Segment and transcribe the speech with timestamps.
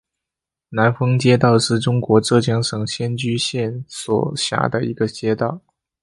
[0.69, 5.61] 南峰街道是中国浙江省仙居县所辖的一个街道。